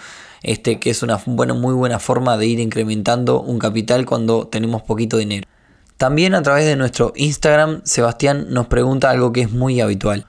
este, 0.44 0.78
que 0.82 0.90
es 0.90 1.04
una 1.04 1.22
muy 1.26 1.74
buena 1.74 2.00
forma 2.00 2.36
de 2.36 2.48
ir 2.48 2.60
incrementando 2.60 3.40
un 3.40 3.60
capital 3.60 4.06
cuando 4.06 4.46
tenemos 4.48 4.82
poquito 4.82 5.16
dinero. 5.16 5.48
También 5.96 6.36
a 6.36 6.42
través 6.42 6.66
de 6.66 6.76
nuestro 6.76 7.14
Instagram, 7.16 7.80
Sebastián 7.86 8.48
nos 8.50 8.68
pregunta 8.68 9.10
algo 9.10 9.32
que 9.32 9.44
es 9.44 9.52
muy 9.54 9.80
habitual. 9.80 10.26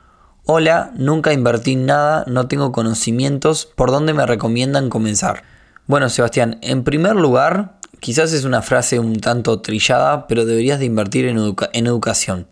Hola, 0.46 0.92
nunca 0.94 1.32
invertí 1.32 1.74
nada, 1.74 2.22
no 2.28 2.46
tengo 2.46 2.70
conocimientos, 2.70 3.66
¿por 3.66 3.90
dónde 3.90 4.14
me 4.14 4.24
recomiendan 4.24 4.88
comenzar? 4.88 5.42
Bueno, 5.90 6.08
Sebastián, 6.08 6.56
en 6.62 6.84
primer 6.84 7.16
lugar, 7.16 7.72
quizás 7.98 8.32
es 8.32 8.44
una 8.44 8.62
frase 8.62 9.00
un 9.00 9.18
tanto 9.18 9.60
trillada, 9.60 10.28
pero 10.28 10.44
deberías 10.44 10.78
de 10.78 10.84
invertir 10.84 11.26
en, 11.26 11.56
en 11.72 11.86
educación. 11.88 12.46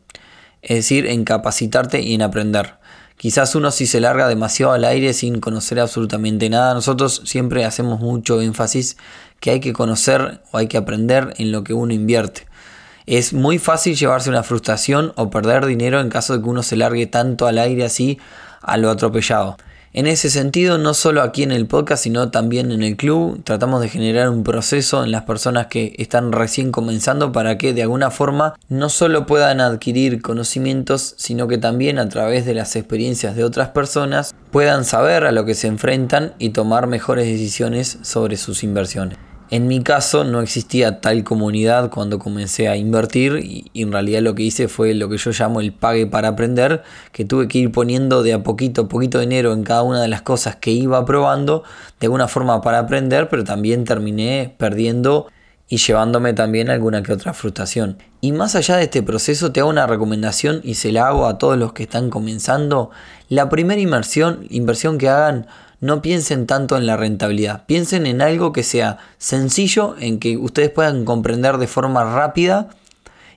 Es 0.61 0.78
decir, 0.78 1.07
en 1.07 1.23
capacitarte 1.23 2.00
y 2.00 2.14
en 2.14 2.23
aprender. 2.23 2.78
Quizás 3.16 3.54
uno 3.54 3.71
si 3.71 3.87
se 3.87 4.00
larga 4.00 4.26
demasiado 4.26 4.73
al 4.73 4.85
aire 4.85 5.12
sin 5.12 5.38
conocer 5.38 5.78
absolutamente 5.78 6.50
nada, 6.50 6.75
nosotros 6.75 7.23
siempre 7.26 7.64
hacemos 7.64 8.00
mucho 8.00 8.40
énfasis 8.40 8.97
que 9.38 9.52
hay 9.52 9.61
que 9.61 9.73
conocer 9.73 10.40
o 10.50 10.59
hay 10.59 10.66
que 10.66 10.76
aprender 10.76 11.33
en 11.37 11.52
lo 11.52 11.62
que 11.62 11.75
uno 11.75 11.95
invierte. 11.95 12.49
Es 13.07 13.35
muy 13.35 13.61
fácil 13.61 13.95
llevarse 13.95 14.30
una 14.30 14.42
frustración 14.42 15.12
o 15.14 15.30
perder 15.30 15.64
dinero 15.64 16.00
en 16.00 16.09
caso 16.09 16.37
de 16.37 16.42
que 16.42 16.49
uno 16.49 16.64
se 16.64 16.75
largue 16.75 17.07
tanto 17.07 17.47
al 17.47 17.59
aire 17.59 17.85
así 17.85 18.18
a 18.62 18.76
lo 18.78 18.90
atropellado. 18.90 19.59
En 19.95 20.07
ese 20.07 20.28
sentido, 20.28 20.76
no 20.76 20.92
solo 20.92 21.23
aquí 21.23 21.42
en 21.42 21.50
el 21.50 21.66
podcast, 21.66 22.02
sino 22.02 22.30
también 22.30 22.73
en 22.73 22.83
el 22.83 22.97
club, 22.97 23.42
tratamos 23.42 23.80
de 23.80 23.88
generar 23.88 24.28
un 24.28 24.45
proceso 24.45 25.02
en 25.02 25.11
las 25.11 25.23
personas 25.23 25.68
que 25.68 25.95
están 25.99 26.33
recién 26.33 26.73
comenzando 26.73 27.33
para 27.33 27.57
que 27.57 27.73
de 27.73 27.83
alguna 27.83 28.11
forma 28.11 28.54
no 28.68 28.90
solo 28.90 29.25
puedan 29.25 29.61
adquirir 29.61 30.21
conocimientos, 30.21 31.14
sino 31.16 31.49
que 31.49 31.57
también 31.57 31.99
a 31.99 32.09
través 32.09 32.45
de 32.45 32.54
las 32.54 32.76
experiencias 32.76 33.35
de 33.35 33.45
otras 33.45 33.71
personas 33.71 34.35
puedan 34.50 34.85
saber 34.85 35.25
a 35.25 35.33
lo 35.33 35.45
que 35.45 35.54
se 35.54 35.68
enfrentan 35.68 36.35
y 36.38 36.50
tomar 36.50 36.87
mejores 36.87 37.26
decisiones 37.26 37.99
sobre 38.02 38.37
sus 38.37 38.62
inversiones. 38.62 39.27
En 39.50 39.67
mi 39.67 39.83
caso 39.83 40.25
no 40.25 40.43
existía 40.43 41.00
tal 41.00 41.25
comunidad 41.25 41.90
cuando 41.90 42.19
comencé 42.19 42.69
a 42.69 42.76
invertir 42.76 43.37
y, 43.43 43.71
en 43.75 43.93
realidad 43.93 44.21
lo 44.21 44.35
que 44.35 44.43
hice 44.43 44.69
fue 44.69 44.93
lo 44.93 45.09
que 45.09 45.17
yo 45.17 45.31
llamo 45.31 45.61
el 45.61 45.73
pague 45.73 46.07
para 46.07 46.28
aprender, 46.28 46.83
que 47.12 47.25
tuve 47.25 47.49
que 47.49 47.59
ir 47.59 47.73
poniendo 47.73 48.23
de 48.23 48.35
a 48.35 48.43
poquito, 48.43 48.88
poquito 48.88 49.21
dinero 49.21 49.55
en 49.55 49.64
cada 49.64 49.83
una 49.85 50.02
de 50.02 50.09
las 50.09 50.21
cosas 50.21 50.57
que 50.57 50.71
iba 50.71 51.02
probando, 51.07 51.64
de 51.99 52.07
alguna 52.09 52.28
forma 52.28 52.61
para 52.61 52.81
aprender, 52.81 53.31
pero 53.31 53.43
también 53.43 53.85
terminé 53.85 54.55
perdiendo 54.59 55.28
y 55.67 55.78
llevándome 55.78 56.35
también 56.35 56.69
alguna 56.69 57.02
que 57.02 57.14
otra 57.14 57.33
frustración. 57.33 57.97
Y 58.21 58.33
más 58.33 58.55
allá 58.55 58.76
de 58.76 58.85
este 58.85 59.02
proceso 59.02 59.50
te 59.52 59.61
hago 59.61 59.71
una 59.71 59.87
recomendación 59.87 60.61
y 60.62 60.75
se 60.75 60.93
la 60.93 61.09
hago 61.09 61.26
a 61.26 61.38
todos 61.38 61.57
los 61.57 61.73
que 61.73 61.85
están 61.85 62.11
comenzando. 62.11 62.90
La 63.31 63.49
primera 63.49 63.81
inversión, 63.81 64.47
inversión 64.50 64.99
que 64.99 65.09
hagan 65.09 65.47
no 65.80 66.02
piensen 66.02 66.47
tanto 66.47 66.76
en 66.76 66.87
la 66.87 66.97
rentabilidad, 66.97 67.64
piensen 67.66 68.06
en 68.06 68.20
algo 68.20 68.52
que 68.52 68.62
sea 68.62 68.99
sencillo, 69.18 69.94
en 69.99 70.18
que 70.18 70.37
ustedes 70.37 70.70
puedan 70.70 71.04
comprender 71.04 71.58
de 71.58 71.66
forma 71.66 72.04
rápida 72.04 72.68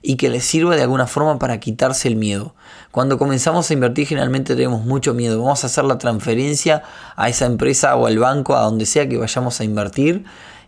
y 0.02 0.16
que 0.16 0.28
les 0.28 0.44
sirva 0.44 0.74
de 0.74 0.82
alguna 0.82 1.06
forma 1.06 1.38
para 1.38 1.60
quitarse 1.60 2.08
el 2.08 2.16
miedo. 2.16 2.54
Cuando 2.90 3.16
comenzamos 3.16 3.70
a 3.70 3.72
invertir 3.72 4.08
generalmente 4.08 4.56
tenemos 4.56 4.84
mucho 4.84 5.14
miedo, 5.14 5.40
vamos 5.40 5.62
a 5.62 5.68
hacer 5.68 5.84
la 5.84 5.98
transferencia 5.98 6.82
a 7.16 7.28
esa 7.28 7.46
empresa 7.46 7.94
o 7.96 8.06
al 8.06 8.18
banco, 8.18 8.56
a 8.56 8.62
donde 8.62 8.84
sea 8.86 9.08
que 9.08 9.16
vayamos 9.16 9.60
a 9.60 9.64
invertir. 9.64 10.24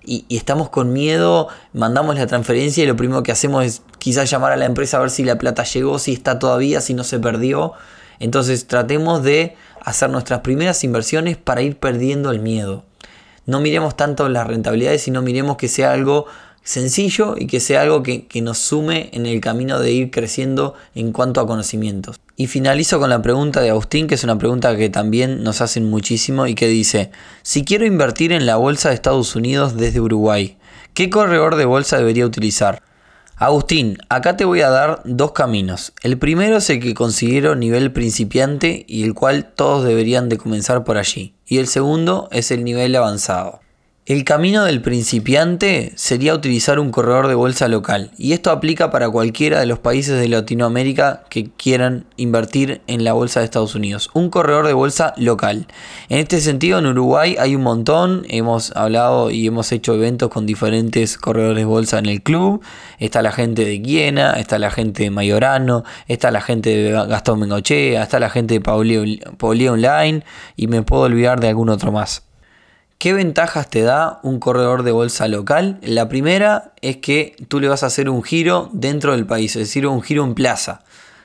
Y, 0.07 0.27
estamos 0.29 0.69
con 0.69 0.93
miedo, 0.93 1.49
mandamos 1.73 2.15
la 2.17 2.27
transferencia 2.27 2.85
y 2.85 2.87
lo 2.87 2.95
primero 2.95 3.23
que 3.23 3.33
hacemos 3.33 3.65
es 3.65 3.83
quizás 3.99 4.31
llamar 4.31 4.53
a 4.53 4.57
la 4.57 4.67
empresa 4.67 4.99
a 4.99 5.01
ver 5.01 5.11
si 5.11 5.25
la 5.25 5.39
plata 5.39 5.65
llegó, 5.65 5.99
si 5.99 6.13
está 6.13 6.39
todavía, 6.39 6.81
si 6.81 6.95
no 6.95 7.05
se 7.05 7.19
perdió. 7.19 7.73
Entonces 8.21 8.67
tratemos 8.67 9.23
de 9.23 9.57
hacer 9.81 10.11
nuestras 10.11 10.41
primeras 10.41 10.83
inversiones 10.85 11.37
para 11.37 11.63
ir 11.63 11.77
perdiendo 11.77 12.31
el 12.31 12.41
miedo. 12.41 12.85
No 13.47 13.61
miremos 13.61 13.97
tanto 13.97 14.29
las 14.29 14.47
rentabilidades, 14.47 15.03
sino 15.03 15.21
miremos 15.21 15.57
que 15.57 15.69
sea 15.69 15.93
algo 15.93 16.27
sencillo 16.65 17.35
y 17.39 17.47
que 17.47 17.61
sea 17.61 17.83
algo 17.83 18.03
que, 18.03 18.27
nos 18.41 18.59
sume 18.59 19.11
en 19.13 19.27
el 19.27 19.41
camino 19.41 19.79
de 19.79 19.93
ir 19.93 20.11
creciendo 20.11 20.75
en 20.95 21.13
cuanto 21.13 21.41
a 21.41 21.47
conocimientos. 21.47 22.19
Y 22.37 22.47
finalizo 22.47 22.99
con 22.99 23.11
la 23.11 23.23
pregunta 23.23 23.61
de 23.61 23.71
Agustín, 23.71 24.07
que 24.07 24.15
es 24.15 24.25
una 24.25 24.39
pregunta 24.39 24.75
que 24.77 24.89
también 24.89 25.45
nos 25.45 25.61
hacen 25.61 25.89
muchísimo 25.89 26.47
y 26.47 26.55
que 26.55 26.67
dice, 26.67 27.11
si 27.43 27.65
quiero 27.65 27.85
invertir 27.85 28.33
en 28.33 28.47
la 28.47 28.57
bolsa 28.57 28.89
de 28.89 28.95
Estados 28.95 29.37
Unidos 29.37 29.77
desde 29.77 30.01
Uruguay, 30.01 30.57
¿qué 30.95 31.11
corredor 31.11 31.57
de 31.57 31.67
bolsa 31.67 31.99
debería 31.99 32.27
utilizar? 32.27 32.83
Agustín, 33.45 33.99
acá 34.09 34.39
te 34.39 34.47
voy 34.47 34.63
a 34.63 34.71
dar 34.71 35.03
dos 35.05 35.33
caminos. 35.33 35.93
El 36.03 36.17
primero 36.17 36.57
es 36.57 36.71
el 36.71 36.81
que 36.81 36.95
considero 36.95 37.55
nivel 37.55 37.93
principiante 37.93 38.87
y 38.89 39.05
el 39.05 39.13
cual 39.13 39.53
todos 39.55 39.85
deberían 39.85 40.31
de 40.31 40.39
comenzar 40.39 40.83
por 40.83 40.97
allí. 40.97 41.35
Y 41.47 41.59
el 41.59 41.67
segundo 41.67 42.31
es 42.33 42.51
el 42.51 42.65
nivel 42.65 42.97
avanzado. 42.97 43.61
El 44.07 44.25
camino 44.25 44.65
del 44.65 44.83
principiante 44.83 45.95
sería 45.97 46.35
utilizar 46.35 46.79
un 46.79 46.91
corredor 46.91 47.27
de 47.27 47.35
bolsa 47.35 47.69
local 47.69 48.11
y 48.19 48.35
esto 48.35 48.51
aplica 48.51 48.91
para 48.91 49.09
cualquiera 49.09 49.59
de 49.59 49.65
los 49.65 49.79
países 49.79 50.21
de 50.21 50.29
Latinoamérica 50.29 51.25
que 51.31 51.49
quieran 51.57 52.05
invertir 52.19 52.83
en 52.87 53.03
la 53.03 53.15
bolsa 53.15 53.41
de 53.41 53.47
Estados 53.47 53.75
Unidos. 53.75 54.11
Un 54.13 54.29
corredor 54.29 54.67
de 54.67 54.75
bolsa 54.75 55.15
local. 55.17 55.69
En 56.11 56.19
este 56.19 56.43
sentido 56.43 56.81
en 56.81 56.87
Uruguay 56.87 57.37
hay 57.39 57.57
un 57.57 57.63
montón, 57.63 58.27
hemos 58.29 58.77
hablado 58.77 59.31
y 59.31 59.47
hemos 59.47 59.73
hecho 59.73 59.95
eventos 59.95 60.29
con 60.29 60.45
diferentes 60.45 61.17
corredores 61.17 61.57
de 61.57 61.65
bolsa 61.65 61.99
en 61.99 62.05
el 62.05 62.23
club. 62.23 62.61
Está 62.99 63.23
la 63.23 63.33
gente 63.33 63.65
de 63.65 63.79
Guiena, 63.79 64.33
está 64.33 64.59
la 64.59 64.71
gente 64.71 65.05
de 65.05 65.11
Mayorano, 65.11 65.83
está 66.09 66.31
la 66.31 66.43
gente 66.43 66.77
de 66.77 66.91
Gastón 66.91 67.41
Mengochea, 67.41 68.03
está 68.03 68.21
la 68.21 68.29
gente 68.29 68.53
de 68.53 68.61
Pauli 68.61 69.67
Online 69.67 70.23
y 70.57 70.67
me 70.67 70.83
puedo 70.83 71.05
olvidar 71.05 71.41
de 71.41 71.49
algún 71.49 71.71
otro 71.71 71.91
más. 71.91 72.23
¿Qué 72.99 73.13
ventajas 73.13 73.69
te 73.69 73.83
da 73.83 74.19
un 74.23 74.39
corredor 74.39 74.83
de 74.83 74.93
bolsa 74.93 75.29
local? 75.29 75.79
La 75.83 76.09
primera 76.09 76.73
es 76.81 76.97
que 76.99 77.37
tú 77.49 77.61
le 77.61 77.69
vas 77.69 77.83
a 77.83 77.87
hacer 77.87 78.09
un 78.09 78.23
giro 78.23 78.71
dentro 78.73 79.13
del 79.13 79.27
país, 79.27 79.55
es 79.57 79.69
decir, 79.69 79.87
un 79.87 80.01
giro 80.01 80.25
en 80.25 80.35
plaza. 80.35 80.83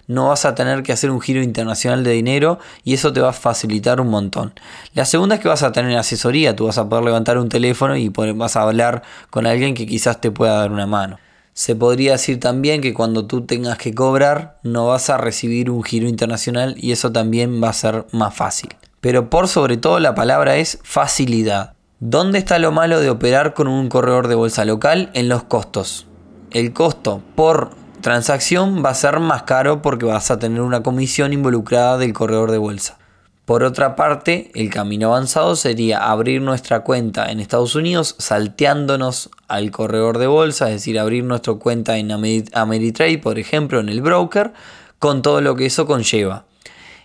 No 0.08 0.28
vas 0.28 0.44
a 0.44 0.56
tener 0.56 0.84
que 0.84 0.92
hacer 0.92 1.10
un 1.12 1.22
giro 1.22 1.42
internacional 1.42 2.04
de 2.04 2.12
dinero 2.12 2.60
y 2.84 2.96
eso 2.96 3.14
te 3.14 3.22
va 3.22 3.30
a 3.30 3.34
facilitar 3.34 4.02
un 4.02 4.10
montón. 4.10 4.54
La 4.94 5.06
segunda 5.06 5.36
es 5.36 5.42
que 5.42 5.48
vas 5.48 5.64
a 5.64 5.72
tener 5.72 5.96
asesoría, 5.98 6.56
tú 6.56 6.66
vas 6.66 6.78
a 6.80 6.90
poder 6.90 7.06
levantar 7.06 7.38
un 7.38 7.48
teléfono 7.48 7.96
y 7.96 8.10
vas 8.10 8.56
a 8.58 8.64
hablar 8.64 9.04
con 9.30 9.46
alguien 9.46 9.74
que 9.74 9.86
quizás 9.86 10.20
te 10.20 10.32
pueda 10.32 10.56
dar 10.56 10.72
una 10.72 10.88
mano. 10.88 11.18
Se 11.54 11.76
podría 11.76 12.14
decir 12.14 12.40
también 12.40 12.82
que 12.82 12.94
cuando 12.94 13.26
tú 13.26 13.46
tengas 13.46 13.78
que 13.78 13.94
cobrar 13.94 14.60
no 14.64 14.88
vas 14.88 15.10
a 15.10 15.18
recibir 15.18 15.70
un 15.70 15.84
giro 15.84 16.10
internacional 16.10 16.76
y 16.78 16.92
eso 16.92 17.12
también 17.12 17.64
va 17.64 17.70
a 17.70 17.74
ser 17.74 18.06
más 18.12 18.34
fácil 18.34 18.70
pero 19.02 19.30
por 19.30 19.48
sobre 19.48 19.78
todo 19.78 20.00
la 20.00 20.16
palabra 20.16 20.58
es 20.58 20.80
facilidad. 20.84 21.74
¿Dónde 22.00 22.40
está 22.40 22.60
lo 22.60 22.72
malo 22.72 23.00
de 23.00 23.10
operar 23.10 23.54
con 23.54 23.68
un 23.68 23.90
corredor 23.90 24.28
de 24.28 24.36
bolsa 24.36 24.66
local? 24.66 25.12
En 25.14 25.28
los 25.28 25.44
costos. 25.44 26.08
El 26.52 26.74
costo 26.74 27.22
por 27.36 27.72
transacción 28.02 28.84
va 28.84 28.92
a 28.92 28.96
ser 28.96 29.20
más 29.20 29.44
caro 29.44 29.82
porque 29.82 30.06
vas 30.06 30.32
a 30.32 30.40
tener 30.40 30.62
una 30.62 30.82
comisión 30.82 31.34
involucrada 31.34 31.98
del 31.98 32.14
corredor 32.14 32.52
de 32.52 32.58
bolsa. 32.58 32.98
Por 33.46 33.64
otra 33.64 33.96
parte, 33.96 34.52
el 34.54 34.70
camino 34.70 35.08
avanzado 35.08 35.56
sería 35.56 35.98
abrir 36.12 36.40
nuestra 36.40 36.82
cuenta 36.82 37.32
en 37.32 37.40
Estados 37.40 37.74
Unidos 37.74 38.16
salteándonos 38.20 39.32
al 39.48 39.72
corredor 39.72 40.20
de 40.20 40.28
bolsa, 40.28 40.68
es 40.68 40.76
decir, 40.76 41.00
abrir 41.00 41.24
nuestra 41.24 41.56
cuenta 41.56 41.98
en 41.98 42.12
Ameritrade, 42.12 43.18
por 43.18 43.40
ejemplo, 43.40 43.80
en 43.80 43.90
el 43.90 44.02
broker, 44.02 44.54
con 45.00 45.24
todo 45.24 45.42
lo 45.42 45.56
que 45.56 45.66
eso 45.66 45.88
conlleva. 45.88 46.46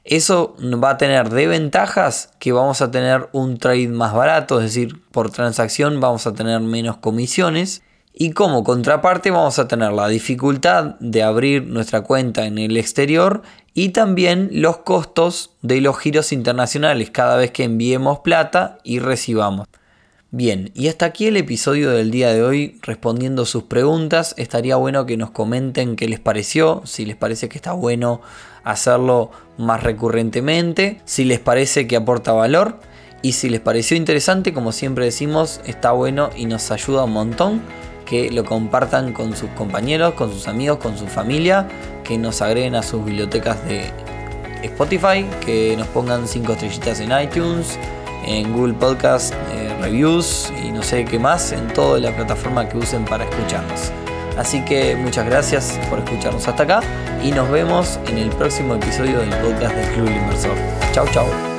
Eso 0.04 0.54
va 0.62 0.90
a 0.90 0.99
tener 0.99 1.30
de 1.30 1.46
ventajas 1.46 2.30
que 2.38 2.52
vamos 2.52 2.82
a 2.82 2.90
tener 2.90 3.30
un 3.32 3.56
trade 3.56 3.88
más 3.88 4.12
barato, 4.12 4.61
es 4.61 4.75
decir, 4.75 5.02
por 5.11 5.30
transacción 5.30 5.99
vamos 5.99 6.26
a 6.26 6.34
tener 6.34 6.61
menos 6.61 6.99
comisiones. 6.99 7.82
Y 8.12 8.30
como 8.30 8.62
contraparte 8.62 9.30
vamos 9.30 9.58
a 9.58 9.66
tener 9.66 9.92
la 9.92 10.06
dificultad 10.06 10.96
de 11.00 11.23
abrir 11.23 11.66
nuestra 11.66 12.02
cuenta 12.02 12.46
en 12.46 12.58
el 12.58 12.76
exterior 12.76 13.42
y 13.73 13.88
también 13.88 14.50
los 14.52 14.78
costos 14.78 15.50
de 15.62 15.80
los 15.80 15.99
giros 15.99 16.32
internacionales 16.32 17.11
cada 17.11 17.37
vez 17.37 17.50
que 17.50 17.64
enviemos 17.64 18.20
plata 18.20 18.78
y 18.84 19.00
recibamos. 19.00 19.66
Bien, 20.30 20.70
y 20.75 20.88
hasta 20.88 21.06
aquí 21.06 21.26
el 21.26 21.37
episodio 21.37 21.90
del 21.90 22.11
día 22.11 22.32
de 22.32 22.42
hoy 22.42 22.78
respondiendo 22.82 23.44
sus 23.46 23.64
preguntas. 23.64 24.34
Estaría 24.37 24.76
bueno 24.76 25.06
que 25.06 25.16
nos 25.16 25.30
comenten 25.30 25.96
qué 25.96 26.08
les 26.08 26.20
pareció, 26.20 26.82
si 26.84 27.04
les 27.04 27.16
parece 27.16 27.49
que 27.49 27.56
está 27.56 27.73
bueno 27.73 28.20
hacerlo 28.64 29.30
más 29.59 29.83
recurrentemente. 29.83 31.00
Si 31.04 31.25
les 31.25 31.38
parece 31.38 31.87
que 31.87 31.97
aporta 31.97 32.33
valor 32.33 32.80
y 33.23 33.33
si 33.33 33.49
les 33.49 33.61
pareció 33.61 33.97
interesante, 33.97 34.52
como 34.52 34.73
siempre 34.73 35.04
decimos, 35.04 35.61
está 35.64 35.92
bueno 35.92 36.30
y 36.37 36.47
nos 36.47 36.71
ayuda 36.71 37.04
un 37.04 37.12
montón 37.12 37.62
que 38.04 38.30
lo 38.30 38.44
compartan 38.44 39.12
con 39.12 39.37
sus 39.37 39.50
compañeros, 39.50 40.14
con 40.14 40.30
sus 40.30 40.49
amigos, 40.49 40.78
con 40.78 40.99
su 40.99 41.06
familia, 41.06 41.68
que 42.02 42.18
nos 42.18 42.42
agreguen 42.42 42.75
a 42.75 42.83
sus 42.83 43.04
bibliotecas 43.04 43.64
de 43.64 43.90
Spotify, 44.62 45.26
que 45.44 45.75
nos 45.76 45.87
pongan 45.88 46.28
5 46.28 46.52
estrellitas 46.52 47.00
en 47.00 47.12
iTunes, 47.18 47.78
en 48.26 48.52
Google 48.52 48.75
Podcast, 48.75 49.35
eh, 49.52 49.75
reviews 49.80 50.52
y 50.62 50.71
no 50.71 50.83
sé 50.83 51.04
qué 51.04 51.18
más, 51.18 51.52
en 51.52 51.66
toda 51.68 51.99
la 52.00 52.14
plataforma 52.14 52.68
que 52.68 52.78
usen 52.78 53.04
para 53.04 53.25
escucharnos. 53.25 53.92
Así 54.37 54.64
que 54.64 54.97
muchas 54.97 55.26
gracias 55.26 55.79
por 55.88 56.00
escucharnos 56.00 56.47
hasta 56.47 56.62
acá 56.62 56.81
y 57.23 57.31
nos 57.31 57.50
vemos 57.50 57.99
en 58.09 58.19
el 58.19 58.31
próximo 58.31 58.75
episodio 58.75 59.21
del 59.21 59.31
podcast 59.31 59.75
del 59.75 59.95
Club 59.95 60.09
Inversor. 60.09 60.57
Chau 60.93 61.07
chau. 61.12 61.53